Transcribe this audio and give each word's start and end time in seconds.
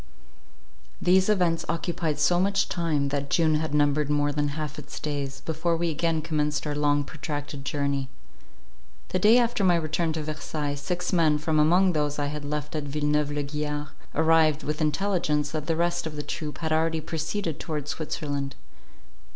These 0.99 1.29
events 1.29 1.63
occupied 1.69 2.19
so 2.19 2.39
much 2.39 2.69
time, 2.69 3.09
that 3.09 3.29
June 3.29 3.53
had 3.53 3.71
numbered 3.71 4.09
more 4.09 4.31
than 4.31 4.47
half 4.57 4.79
its 4.79 4.99
days, 4.99 5.41
before 5.41 5.77
we 5.77 5.91
again 5.91 6.23
commenced 6.23 6.65
our 6.65 6.73
long 6.73 7.03
protracted 7.03 7.63
journey. 7.63 8.09
The 9.09 9.19
day 9.19 9.37
after 9.37 9.63
my 9.63 9.75
return 9.75 10.11
to 10.13 10.23
Versailles, 10.23 10.73
six 10.73 11.13
men, 11.13 11.37
from 11.37 11.59
among 11.59 11.93
those 11.93 12.17
I 12.17 12.25
had 12.33 12.43
left 12.43 12.75
at 12.75 12.85
Villeneuve 12.85 13.29
la 13.29 13.43
Guiard, 13.43 13.89
arrived, 14.15 14.63
with 14.63 14.81
intelligence, 14.81 15.51
that 15.51 15.67
the 15.67 15.75
rest 15.75 16.07
of 16.07 16.15
the 16.15 16.23
troop 16.23 16.57
had 16.57 16.71
already 16.71 16.99
proceeded 16.99 17.59
towards 17.59 17.91
Switzerland. 17.91 18.55